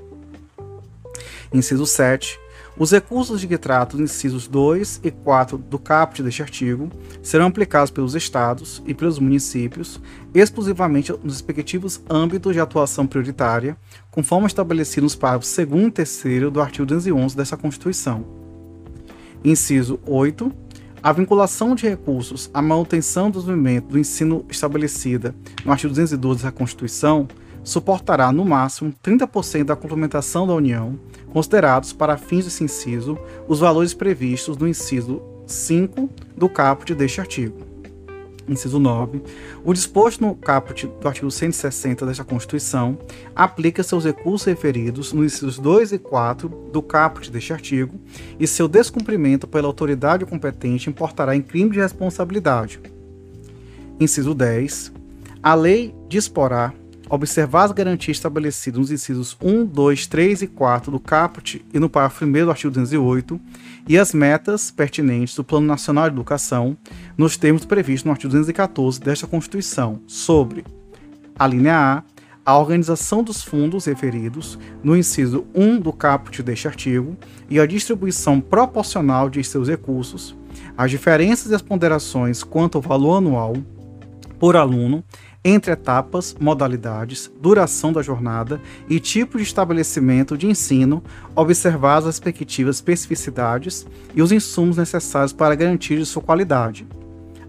Inciso 1.54 1.86
7. 1.86 2.36
Os 2.78 2.90
recursos 2.90 3.40
de 3.40 3.46
que 3.46 3.58
tratam 3.58 4.00
os 4.00 4.10
incisos 4.10 4.48
2 4.48 5.00
e 5.04 5.10
4 5.10 5.58
do 5.58 5.78
caput 5.78 6.22
deste 6.22 6.42
artigo 6.42 6.90
serão 7.22 7.46
aplicados 7.46 7.90
pelos 7.90 8.14
estados 8.14 8.82
e 8.86 8.94
pelos 8.94 9.18
municípios 9.18 10.00
exclusivamente 10.34 11.12
nos 11.22 11.34
respectivos 11.34 12.00
âmbitos 12.08 12.54
de 12.54 12.60
atuação 12.60 13.06
prioritária, 13.06 13.76
conforme 14.10 14.46
estabelecido 14.46 15.02
nos 15.02 15.14
parágrafos 15.14 15.54
2 15.54 15.68
e 15.68 16.04
3 16.22 16.50
do 16.50 16.62
artigo 16.62 16.86
211 16.86 17.36
dessa 17.36 17.56
Constituição. 17.58 18.24
Inciso 19.44 20.00
8. 20.06 20.50
A 21.02 21.12
vinculação 21.12 21.74
de 21.74 21.88
recursos 21.88 22.48
à 22.54 22.62
manutenção 22.62 23.28
do 23.28 23.40
desenvolvimento 23.40 23.88
do 23.88 23.98
ensino 23.98 24.46
estabelecida 24.48 25.34
no 25.64 25.72
artigo 25.72 25.90
212 25.90 26.44
da 26.44 26.52
Constituição 26.52 27.28
suportará, 27.64 28.32
no 28.32 28.44
máximo, 28.44 28.94
30% 29.02 29.64
da 29.64 29.76
complementação 29.76 30.46
da 30.46 30.54
União, 30.54 30.98
considerados 31.32 31.92
para 31.92 32.16
fins 32.16 32.44
desse 32.44 32.64
inciso 32.64 33.18
os 33.48 33.60
valores 33.60 33.94
previstos 33.94 34.56
no 34.56 34.68
inciso 34.68 35.22
5 35.46 36.08
do 36.36 36.48
caput 36.48 36.94
deste 36.94 37.20
artigo. 37.20 37.72
Inciso 38.48 38.78
9. 38.80 39.22
O 39.64 39.72
disposto 39.72 40.20
no 40.20 40.34
caput 40.34 40.86
do 40.86 41.08
artigo 41.08 41.30
160 41.30 42.04
desta 42.04 42.24
Constituição 42.24 42.98
aplica 43.36 43.82
seus 43.82 44.04
recursos 44.04 44.46
referidos 44.46 45.12
nos 45.12 45.26
incisos 45.26 45.58
2 45.58 45.92
e 45.92 45.98
4 45.98 46.48
do 46.72 46.82
caput 46.82 47.30
deste 47.30 47.52
artigo 47.52 48.00
e 48.40 48.46
seu 48.46 48.66
descumprimento 48.66 49.46
pela 49.46 49.68
autoridade 49.68 50.26
competente 50.26 50.90
importará 50.90 51.36
em 51.36 51.42
crime 51.42 51.70
de 51.70 51.80
responsabilidade. 51.80 52.80
Inciso 54.00 54.34
10. 54.34 54.92
A 55.40 55.54
lei 55.54 55.94
disporá 56.08 56.74
observar 57.14 57.64
as 57.64 57.72
garantias 57.72 58.16
estabelecidas 58.16 58.80
nos 58.80 58.90
incisos 58.90 59.36
1, 59.42 59.66
2, 59.66 60.06
3 60.06 60.42
e 60.42 60.46
4 60.46 60.90
do 60.90 60.98
caput 60.98 61.62
e 61.72 61.78
no 61.78 61.90
parágrafo 61.90 62.24
1 62.24 62.32
do 62.32 62.50
artigo 62.50 62.72
208 62.72 63.38
e 63.86 63.98
as 63.98 64.14
metas 64.14 64.70
pertinentes 64.70 65.34
do 65.34 65.44
Plano 65.44 65.66
Nacional 65.66 66.08
de 66.08 66.16
Educação 66.16 66.74
nos 67.16 67.36
termos 67.36 67.66
previstos 67.66 68.04
no 68.04 68.12
artigo 68.12 68.30
214 68.30 68.98
desta 68.98 69.26
Constituição 69.26 70.00
sobre 70.06 70.64
a 71.38 71.46
linha 71.46 71.76
A, 71.76 72.02
a 72.50 72.58
organização 72.58 73.22
dos 73.22 73.42
fundos 73.42 73.84
referidos 73.84 74.58
no 74.82 74.96
inciso 74.96 75.44
1 75.54 75.80
do 75.80 75.92
caput 75.92 76.42
deste 76.42 76.66
artigo 76.66 77.14
e 77.50 77.60
a 77.60 77.66
distribuição 77.66 78.40
proporcional 78.40 79.28
de 79.28 79.44
seus 79.44 79.68
recursos, 79.68 80.34
as 80.78 80.90
diferenças 80.90 81.52
e 81.52 81.54
as 81.54 81.60
ponderações 81.60 82.42
quanto 82.42 82.78
ao 82.78 82.82
valor 82.82 83.18
anual 83.18 83.54
por 84.38 84.56
aluno 84.56 85.04
entre 85.44 85.72
etapas, 85.72 86.36
modalidades, 86.38 87.30
duração 87.40 87.92
da 87.92 88.00
jornada 88.00 88.60
e 88.88 89.00
tipo 89.00 89.38
de 89.38 89.42
estabelecimento 89.42 90.38
de 90.38 90.46
ensino, 90.46 91.02
observadas 91.34 92.06
as 92.06 92.14
respectivas 92.16 92.76
especificidades 92.76 93.86
e 94.14 94.22
os 94.22 94.30
insumos 94.30 94.76
necessários 94.76 95.32
para 95.32 95.54
garantir 95.54 96.04
sua 96.06 96.22
qualidade. 96.22 96.86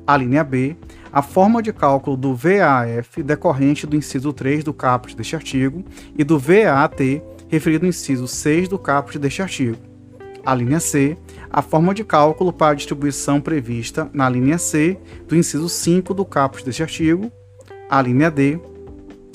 A 0.07 0.17
linha 0.17 0.43
B, 0.43 0.75
a 1.12 1.21
forma 1.21 1.62
de 1.62 1.71
cálculo 1.71 2.17
do 2.17 2.35
VAF 2.35 3.21
decorrente 3.23 3.85
do 3.85 3.95
inciso 3.95 4.33
3 4.33 4.63
do 4.63 4.73
caput 4.73 5.15
deste 5.15 5.35
artigo 5.35 5.85
e 6.17 6.23
do 6.23 6.39
VAT 6.39 7.21
referido 7.47 7.83
no 7.83 7.89
inciso 7.89 8.27
6 8.27 8.67
do 8.67 8.79
caput 8.79 9.19
deste 9.19 9.41
artigo. 9.41 9.77
A 10.45 10.53
linha 10.53 10.79
C, 10.79 11.15
a 11.50 11.62
forma 11.62 11.93
de 11.93 12.03
cálculo 12.03 12.51
para 12.51 12.71
a 12.71 12.75
distribuição 12.75 13.39
prevista 13.39 14.09
na 14.12 14.27
linha 14.27 14.57
C 14.57 14.97
do 15.25 15.38
inciso 15.38 15.69
5 15.69 16.13
do 16.13 16.25
caput 16.25 16.65
deste 16.65 16.81
artigo 16.81 17.31
a 17.90 18.02
linha 18.02 18.30
D, 18.30 18.60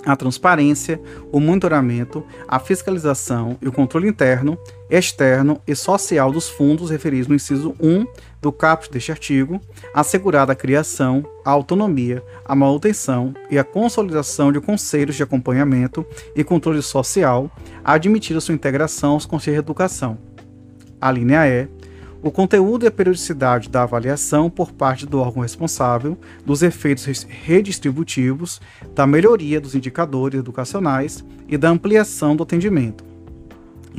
a 0.04 0.16
transparência, 0.16 1.00
o 1.32 1.40
monitoramento, 1.40 2.24
a 2.46 2.58
fiscalização 2.58 3.58
e 3.60 3.68
o 3.68 3.72
controle 3.72 4.08
interno, 4.08 4.58
externo 4.88 5.60
e 5.66 5.74
social 5.74 6.32
dos 6.32 6.48
fundos 6.48 6.90
referidos 6.90 7.28
no 7.28 7.34
inciso 7.34 7.74
1 7.80 8.06
do 8.40 8.52
caput 8.52 8.90
deste 8.90 9.10
artigo, 9.10 9.60
assegurada 9.92 10.52
a 10.52 10.56
criação, 10.56 11.24
a 11.44 11.50
autonomia, 11.50 12.22
a 12.44 12.54
manutenção 12.54 13.34
e 13.50 13.58
a 13.58 13.64
consolidação 13.64 14.52
de 14.52 14.60
conselhos 14.60 15.16
de 15.16 15.22
acompanhamento 15.22 16.06
e 16.34 16.44
controle 16.44 16.80
social, 16.80 17.50
admitida 17.84 18.40
sua 18.40 18.54
integração 18.54 19.12
aos 19.12 19.26
conselhos 19.26 19.56
de 19.56 19.64
educação. 19.64 20.18
A 21.00 21.10
linha 21.12 21.46
E, 21.46 21.68
o 22.22 22.30
conteúdo 22.30 22.84
e 22.84 22.88
a 22.88 22.90
periodicidade 22.90 23.68
da 23.68 23.82
avaliação 23.82 24.50
por 24.50 24.72
parte 24.72 25.06
do 25.06 25.20
órgão 25.20 25.42
responsável 25.42 26.18
dos 26.44 26.62
efeitos 26.62 27.04
redistributivos, 27.28 28.60
da 28.94 29.06
melhoria 29.06 29.60
dos 29.60 29.74
indicadores 29.74 30.40
educacionais 30.40 31.24
e 31.46 31.56
da 31.56 31.68
ampliação 31.68 32.34
do 32.34 32.42
atendimento. 32.42 33.04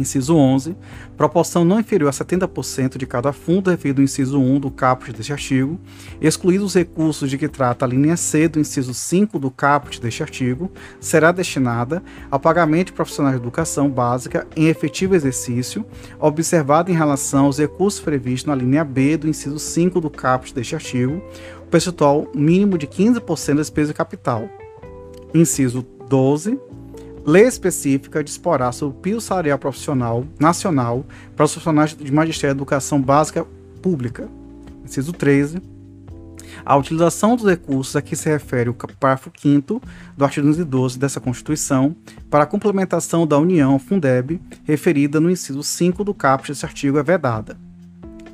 Inciso 0.02 0.36
11. 0.36 0.76
Proporção 1.18 1.66
não 1.66 1.80
inferior 1.80 2.10
a 2.10 2.12
70% 2.12 2.98
de 2.98 3.06
cada 3.06 3.34
fundo 3.34 3.70
referido 3.70 4.00
no 4.00 4.06
inciso 4.06 4.40
1 4.40 4.60
do 4.60 4.72
caput 4.72 5.12
deste 5.12 5.34
artigo, 5.34 5.80
excluídos 6.22 6.68
os 6.68 6.76
recursos 6.76 7.30
de 7.30 7.38
que 7.38 7.48
trata 7.48 7.86
a 7.86 7.88
linha 7.88 8.16
C 8.16 8.48
do 8.48 8.60
inciso 8.60 8.94
5 8.94 9.38
do 9.38 9.52
caput 9.52 10.00
deste 10.00 10.24
artigo, 10.24 10.72
será 11.00 11.32
destinada 11.32 12.02
ao 12.32 12.40
pagamento 12.40 12.88
de 12.88 12.94
profissionais 12.94 13.36
de 13.36 13.42
educação 13.42 13.90
básica 13.90 14.48
em 14.56 14.68
efetivo 14.68 15.16
exercício, 15.16 15.86
observado 16.20 16.92
em 16.92 16.96
relação 16.96 17.46
aos 17.46 17.60
recursos 17.60 18.00
previstos 18.00 18.48
na 18.48 18.56
linha 18.56 18.84
B 18.84 19.18
do 19.18 19.28
inciso 19.28 19.60
5 19.60 20.00
do 20.00 20.10
caput 20.10 20.54
deste 20.54 20.76
artigo, 20.76 21.22
o 21.62 21.68
percentual 21.68 22.28
mínimo 22.34 22.78
de 22.78 22.88
15% 22.88 23.48
da 23.50 23.62
despesa 23.62 23.90
de 23.90 23.98
capital. 23.98 24.50
Inciso 25.34 25.86
12 26.08 26.60
Lei 27.26 27.44
específica 27.44 28.24
disporá 28.24 28.72
sobre 28.72 28.98
o 28.98 29.02
piso 29.02 29.22
salarial 29.22 29.60
profissional 29.60 30.26
nacional 30.40 31.06
para 31.36 31.46
os 31.46 31.52
profissionais 31.52 31.96
de 31.96 32.12
magistério 32.12 32.56
de 32.56 32.58
educação 32.58 33.02
básica 33.02 33.46
pública. 33.82 34.28
Inciso 34.84 35.14
13. 35.14 35.62
A 36.66 36.76
utilização 36.76 37.36
dos 37.36 37.46
recursos 37.46 37.96
a 37.96 38.02
que 38.02 38.16
se 38.16 38.30
refere 38.30 38.70
o 38.70 38.74
parágrafo 38.74 39.32
5 39.38 39.82
do 40.18 40.26
artigo 40.26 40.48
212 40.48 40.98
dessa 40.98 41.20
Constituição 41.20 41.96
para 42.30 42.44
a 42.44 42.48
complementação 42.48 43.28
da 43.28 43.38
União 43.38 43.78
Fundeb, 43.78 44.42
referida 44.64 45.20
no 45.20 45.30
inciso 45.30 45.62
5 45.62 46.04
do 46.04 46.14
caput 46.14 46.52
desse 46.52 46.66
artigo, 46.66 46.98
é 46.98 47.04
vedada. 47.04 47.58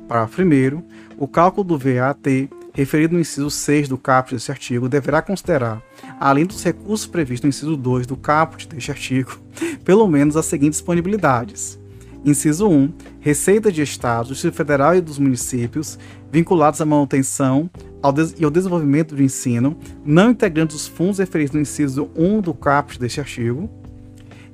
Parágrafo 0.08 0.42
1. 0.42 0.82
O 1.18 1.28
cálculo 1.28 1.64
do 1.64 1.78
VAT 1.78 2.48
referido 2.76 3.14
no 3.14 3.20
inciso 3.20 3.50
6 3.50 3.88
do 3.88 3.96
caput 3.96 4.34
desse 4.34 4.50
artigo, 4.50 4.86
deverá 4.86 5.22
considerar, 5.22 5.82
além 6.18 6.46
dos 6.46 6.62
recursos 6.62 7.06
previstos 7.06 7.44
no 7.44 7.48
inciso 7.48 7.76
2 7.76 8.06
do 8.06 8.16
caput 8.16 8.68
deste 8.68 8.90
artigo, 8.90 9.38
pelo 9.84 10.06
menos 10.08 10.36
as 10.36 10.46
seguintes 10.46 10.78
disponibilidades. 10.78 11.78
Inciso 12.24 12.68
1. 12.68 12.92
Receitas 13.20 13.72
de 13.72 13.82
Estado, 13.82 14.28
do 14.28 14.32
Distrito 14.32 14.54
Federal 14.54 14.96
e 14.96 15.00
dos 15.00 15.18
municípios 15.18 15.98
vinculados 16.30 16.80
à 16.80 16.84
manutenção 16.84 17.70
ao 18.02 18.12
e 18.36 18.44
ao 18.44 18.50
desenvolvimento 18.50 19.14
do 19.14 19.22
ensino, 19.22 19.76
não 20.04 20.30
integrantes 20.30 20.74
os 20.76 20.86
fundos 20.88 21.18
referidos 21.18 21.54
no 21.54 21.60
inciso 21.60 22.10
1 22.16 22.40
do 22.40 22.52
caput 22.52 22.98
deste 22.98 23.20
artigo. 23.20 23.70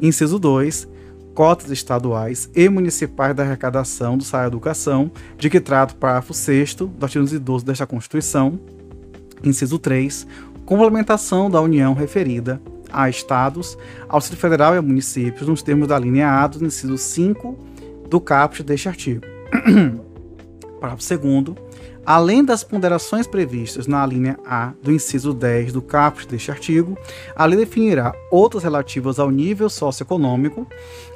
Inciso 0.01 0.39
2 0.39 0.89
cotas 1.35 1.71
estaduais 1.71 2.51
e 2.55 2.69
municipais 2.69 3.35
da 3.35 3.43
arrecadação 3.43 4.19
do 4.19 4.25
salário 4.25 4.51
educação, 4.51 5.11
de 5.39 5.49
que 5.49 5.61
trata 5.61 5.95
o 5.95 5.97
parágrafo 5.97 6.35
6 6.35 6.75
do 6.75 6.93
artigo 7.01 7.25
212 7.25 7.65
desta 7.65 7.87
Constituição. 7.87 8.61
Inciso 9.43 9.79
3. 9.79 10.27
Complementação 10.65 11.51
da 11.51 11.61
União 11.61 11.95
referida 11.95 12.61
a 12.93 13.09
estados, 13.09 13.77
Distrito 14.13 14.41
Federal 14.41 14.75
e 14.75 14.79
a 14.79 14.83
municípios, 14.83 15.49
nos 15.49 15.63
termos 15.63 15.89
da 15.89 15.99
linha 15.99 16.29
A 16.29 16.47
do 16.47 16.65
inciso 16.65 16.99
5 16.99 17.59
do 18.09 18.21
caput 18.21 18.63
deste 18.63 18.89
artigo. 18.89 19.23
parágrafo 20.83 21.17
2 21.17 21.57
Além 22.05 22.45
das 22.45 22.65
ponderações 22.65 23.29
previstas 23.29 23.87
na 23.87 24.05
linha 24.05 24.37
A 24.45 24.73
do 24.83 24.91
inciso 24.91 25.33
10 25.33 25.73
do 25.73 25.81
caput 25.81 26.27
deste 26.27 26.51
artigo, 26.51 26.99
a 27.37 27.45
lei 27.45 27.57
definirá 27.57 28.13
outras 28.31 28.65
relativas 28.65 29.21
ao 29.21 29.31
nível 29.31 29.71
socioeconômico 29.71 30.67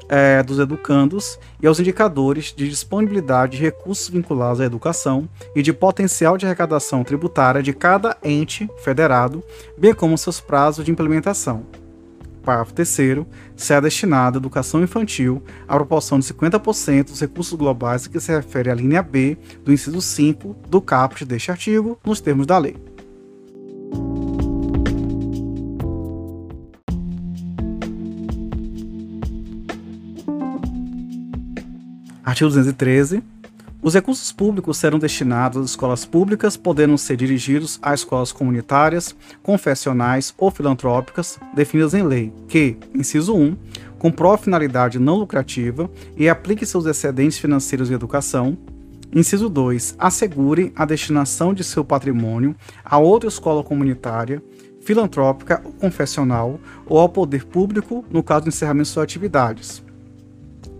é, 0.08 0.42
dos 0.44 0.60
educandos 0.60 1.38
e 1.60 1.66
aos 1.66 1.80
indicadores 1.80 2.54
de 2.56 2.68
disponibilidade 2.68 3.56
de 3.56 3.62
recursos 3.64 4.08
vinculados 4.08 4.60
à 4.60 4.64
educação 4.64 5.28
e 5.56 5.62
de 5.62 5.72
potencial 5.72 6.38
de 6.38 6.46
arrecadação 6.46 7.02
tributária 7.02 7.62
de 7.62 7.72
cada 7.72 8.16
ente 8.22 8.68
federado, 8.78 9.42
bem 9.76 9.92
como 9.92 10.16
seus 10.16 10.40
prazos 10.40 10.84
de 10.84 10.92
implementação. 10.92 11.66
Parágrafo 12.46 12.72
3 12.74 13.26
será 13.56 13.80
destinada 13.80 14.38
à 14.38 14.40
educação 14.40 14.80
infantil 14.80 15.42
a 15.66 15.74
proporção 15.74 16.20
de 16.20 16.26
50% 16.32 17.06
dos 17.10 17.20
recursos 17.20 17.52
globais 17.54 18.06
que 18.06 18.20
se 18.20 18.30
refere 18.30 18.70
à 18.70 18.74
linha 18.74 19.02
B 19.02 19.36
do 19.64 19.72
inciso 19.72 20.00
5 20.00 20.56
do 20.68 20.80
caput 20.80 21.24
deste 21.24 21.50
artigo, 21.50 21.98
nos 22.04 22.20
termos 22.20 22.46
da 22.46 22.56
lei. 22.56 22.76
Artigo 32.24 32.48
213. 32.48 33.22
Os 33.86 33.94
recursos 33.94 34.32
públicos 34.32 34.78
serão 34.78 34.98
destinados 34.98 35.62
às 35.62 35.70
escolas 35.70 36.04
públicas, 36.04 36.56
podendo 36.56 36.98
ser 36.98 37.16
dirigidos 37.16 37.78
a 37.80 37.94
escolas 37.94 38.32
comunitárias, 38.32 39.14
confessionais 39.44 40.34
ou 40.36 40.50
filantrópicas, 40.50 41.38
definidas 41.54 41.94
em 41.94 42.02
lei, 42.02 42.32
que, 42.48 42.76
inciso 42.92 43.36
1, 43.36 43.56
comprove 43.96 44.42
finalidade 44.42 44.98
não 44.98 45.14
lucrativa 45.14 45.88
e 46.16 46.28
aplique 46.28 46.66
seus 46.66 46.84
excedentes 46.84 47.38
financeiros 47.38 47.88
em 47.88 47.94
educação. 47.94 48.58
Inciso 49.14 49.48
2. 49.48 49.94
Assegure 50.00 50.72
a 50.74 50.84
destinação 50.84 51.54
de 51.54 51.62
seu 51.62 51.84
patrimônio 51.84 52.56
a 52.84 52.98
outra 52.98 53.28
escola 53.28 53.62
comunitária, 53.62 54.42
filantrópica 54.80 55.62
ou 55.64 55.70
confessional 55.70 56.58
ou 56.86 56.98
ao 56.98 57.08
poder 57.08 57.44
público 57.44 58.04
no 58.10 58.20
caso 58.20 58.46
do 58.46 58.48
encerramento 58.48 58.88
de 58.88 58.94
suas 58.94 59.04
atividades. 59.04 59.85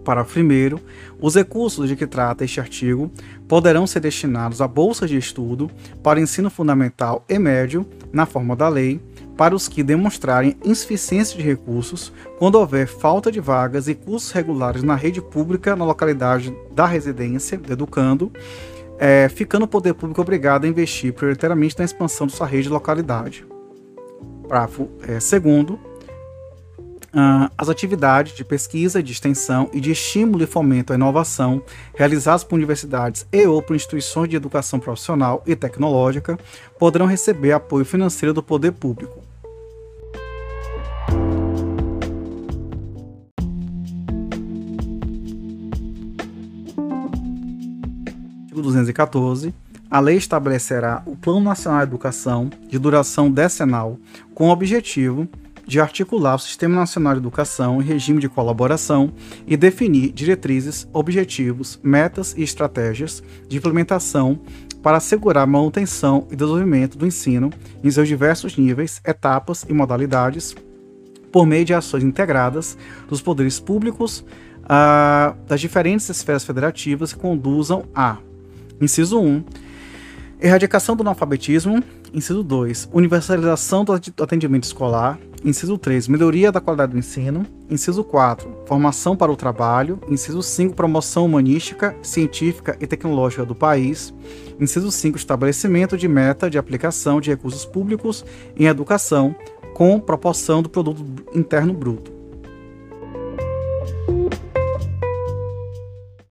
Parágrafo 0.07 0.39
1. 0.39 0.79
Os 1.21 1.35
recursos 1.35 1.89
de 1.89 1.97
que 1.97 2.07
trata 2.07 2.45
este 2.45 2.61
artigo 2.61 3.11
poderão 3.49 3.89
ser 3.89 3.99
destinados 3.99 4.61
a 4.63 4.69
bolsas 4.69 5.11
de 5.11 5.19
estudo 5.19 5.69
para 6.01 6.21
ensino 6.21 6.49
fundamental 6.49 7.25
e 7.29 7.37
médio, 7.41 7.85
na 8.13 8.25
forma 8.25 8.55
da 8.55 8.69
lei, 8.69 9.01
para 9.37 9.55
os 9.55 9.67
que 9.67 9.83
demonstrarem 9.83 10.57
insuficiência 10.65 11.37
de 11.37 11.43
recursos 11.43 12.13
quando 12.39 12.55
houver 12.55 12.87
falta 12.87 13.33
de 13.33 13.41
vagas 13.41 13.89
e 13.89 13.95
cursos 13.97 14.31
regulares 14.31 14.85
na 14.85 14.95
rede 14.95 15.21
pública 15.21 15.75
na 15.75 15.85
localidade 15.85 16.57
da 16.73 16.87
residência 16.87 17.59
do 17.59 17.73
educando, 17.73 18.33
é, 18.99 19.29
ficando 19.29 19.65
o 19.65 19.69
poder 19.69 19.93
público 19.95 20.21
obrigado 20.21 20.65
a 20.65 20.69
investir 20.69 21.13
prioritariamente 21.13 21.77
na 21.79 21.85
expansão 21.85 22.29
de 22.29 22.33
sua 22.33 22.47
rede 22.47 22.65
de 22.65 22.69
localidade. 22.69 23.45
Parágrafo 24.49 24.89
2 25.05 25.11
é, 25.11 25.21
uh, 27.17 27.51
as 27.57 27.71
atividades 27.71 28.35
de 28.35 28.45
pesquisa, 28.45 29.03
de 29.03 29.11
extensão 29.11 29.71
e 29.73 29.81
de 29.81 29.91
estímulo 29.91 30.45
e 30.45 30.47
fomento 30.47 30.93
à 30.93 30.97
inovação 30.97 31.63
realizadas 31.95 32.45
por 32.45 32.57
universidades 32.57 33.27
e 33.33 33.47
ou 33.47 33.63
por 33.63 33.75
instituições 33.75 34.29
de 34.29 34.37
educação 34.37 34.79
profissional 34.79 35.43
e 35.47 35.57
tecnológica 35.57 36.39
poderão 36.79 37.07
receber 37.07 37.53
apoio 37.53 37.85
financeiro 37.85 38.35
do 38.35 38.43
poder 38.43 38.73
público. 38.73 39.25
Artigo 48.43 48.63
214. 48.63 49.55
A 49.89 50.01
lei 50.01 50.17
estabelecerá 50.17 51.03
o 51.07 51.15
Plano 51.15 51.41
Nacional 51.41 51.81
de 51.81 51.87
Educação 51.87 52.51
de 52.69 52.79
duração 52.79 53.31
decenal, 53.31 53.99
com 54.35 54.49
o 54.49 54.51
objetivo 54.51 55.29
de 55.67 55.81
articular 55.81 56.37
o 56.37 56.39
Sistema 56.39 56.77
Nacional 56.77 57.15
de 57.15 57.19
Educação 57.19 57.83
em 57.83 57.85
regime 57.85 58.21
de 58.21 58.29
colaboração 58.29 59.13
e 59.47 59.57
definir 59.57 60.13
diretrizes, 60.13 60.89
objetivos, 60.93 61.81
metas 61.83 62.35
e 62.37 62.43
estratégias 62.43 63.23
de 63.49 63.57
implementação 63.57 64.39
para 64.83 64.99
assegurar 64.99 65.43
a 65.43 65.47
manutenção 65.47 66.29
e 66.31 66.37
desenvolvimento 66.37 66.97
do 66.97 67.07
ensino 67.07 67.51
em 67.83 67.91
seus 67.91 68.07
diversos 68.07 68.57
níveis, 68.57 69.01
etapas 69.05 69.67
e 69.69 69.73
modalidades, 69.73 70.55
por 71.33 71.45
meio 71.45 71.65
de 71.65 71.75
ações 71.75 72.05
integradas 72.05 72.79
dos 73.09 73.21
poderes 73.21 73.59
públicos 73.59 74.25
uh, 74.63 75.37
das 75.49 75.61
diferentes 75.61 76.09
esferas 76.09 76.45
federativas 76.45 77.13
que 77.13 77.19
conduzam 77.19 77.85
a 77.93 78.19
inciso 78.81 79.19
1 79.19 79.45
Erradicação 80.39 80.95
do 80.95 81.03
analfabetismo. 81.03 81.83
Inciso 82.17 82.43
2. 82.43 82.89
Universalização 82.95 83.85
do 83.85 83.93
atendimento 83.93 84.65
escolar. 84.65 85.19
Inciso 85.45 85.77
3. 85.77 86.09
Melhoria 86.09 86.51
da 86.51 86.63
qualidade 86.63 86.93
do 86.93 86.99
ensino. 86.99 87.45
Inciso 87.69 88.03
4. 88.03 88.63
Formação 88.65 89.15
para 89.15 89.31
o 89.31 89.37
trabalho. 89.37 90.01
Inciso 90.09 90.43
5. 90.43 90.75
Promoção 90.75 91.27
humanística, 91.27 91.95
científica 92.03 92.75
e 92.81 92.87
tecnológica 92.87 93.45
do 93.45 93.55
país. 93.55 94.15
Inciso 94.59 94.91
5. 94.91 95.19
Estabelecimento 95.19 95.99
de 95.99 96.09
meta 96.09 96.49
de 96.49 96.57
aplicação 96.57 97.21
de 97.21 97.29
recursos 97.29 97.67
públicos 97.67 98.25
em 98.57 98.65
educação 98.65 99.37
com 99.75 100.01
proporção 100.01 100.63
do 100.63 100.71
produto 100.71 101.05
interno 101.35 101.75
bruto. 101.75 102.16